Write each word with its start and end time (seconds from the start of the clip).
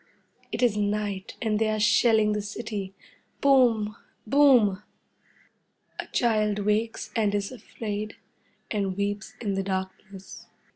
It 0.51 0.63
is 0.63 0.75
night, 0.75 1.37
and 1.43 1.59
they 1.59 1.69
are 1.69 1.79
shelling 1.79 2.33
the 2.33 2.41
city! 2.41 2.95
Boom! 3.39 3.95
Boom! 4.25 4.81
A 5.99 6.07
child 6.07 6.57
wakes 6.57 7.11
and 7.15 7.35
is 7.35 7.51
afraid, 7.51 8.15
and 8.71 8.97
weeps 8.97 9.35
in 9.39 9.53
the 9.53 9.61
darkness. 9.61 10.47